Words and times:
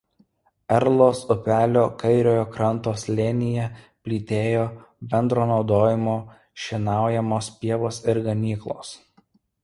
Erlos 0.75 1.19
upelio 1.33 1.81
kairiojo 2.03 2.45
kranto 2.55 2.93
slėnyje 3.01 3.65
plytėjo 4.07 4.63
bendro 5.11 5.43
naudojimo 5.51 6.15
šienaujamos 6.63 7.51
pievos 7.61 8.01
ir 8.15 8.21
ganyklos. 8.29 8.95